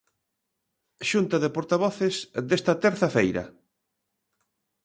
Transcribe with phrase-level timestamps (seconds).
[1.09, 2.15] Xunta de portavoces
[2.49, 3.45] desta terza feira.